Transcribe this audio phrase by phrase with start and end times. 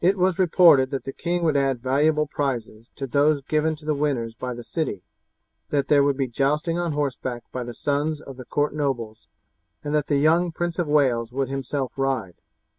[0.00, 3.92] It was reported that the king would add valuable prizes to those given to the
[3.92, 5.02] winners by the city;
[5.68, 9.28] that there would be jousting on horseback by the sons of the court nobles,
[9.84, 12.36] and that the young Prince of Wales would himself ride.